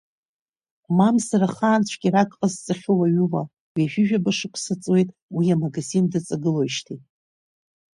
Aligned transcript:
Мамзар 0.97 1.41
ахаан 1.47 1.81
цәгьарак 1.87 2.31
ҟазҵахьоу 2.39 2.97
уаҩума, 2.99 3.43
ҩажәижәаба 3.77 4.31
шықәса 4.37 4.75
ҵуеит 4.81 5.09
уи 5.35 5.53
амагазин 5.55 6.05
дыҵагылоуижьҭеи. 6.11 6.99